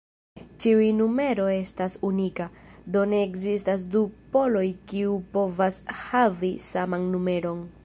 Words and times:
Ĉiuj 0.63 0.85
numero 1.01 1.43
estas 1.55 1.97
unika, 2.07 2.47
do 2.95 3.03
ne 3.11 3.19
ekzistas 3.27 3.85
du 3.97 4.03
poloj 4.37 4.65
kiu 4.93 5.13
povas 5.39 5.81
havi 6.07 6.53
saman 6.69 7.09
numeron. 7.17 7.65